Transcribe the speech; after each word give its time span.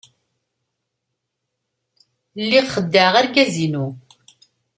Lliɣ 2.43 2.65
xeddɛeɣ 2.75 3.13
argaz-inu. 3.19 3.85